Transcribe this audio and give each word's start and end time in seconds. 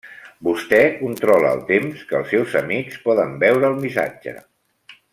Vostè 0.45 0.79
controla 1.01 1.51
el 1.57 1.61
temps 1.69 2.01
que 2.13 2.17
els 2.21 2.33
seus 2.33 2.57
amics 2.63 2.99
poden 3.07 3.39
veure 3.47 3.71
el 3.75 3.81
missatge. 3.85 4.39